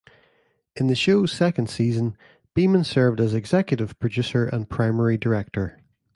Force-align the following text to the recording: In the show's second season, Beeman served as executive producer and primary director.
In 0.75 0.87
the 0.87 0.95
show's 0.95 1.31
second 1.31 1.69
season, 1.69 2.17
Beeman 2.55 2.85
served 2.85 3.19
as 3.21 3.35
executive 3.35 3.99
producer 3.99 4.47
and 4.47 4.67
primary 4.67 5.15
director. 5.15 5.77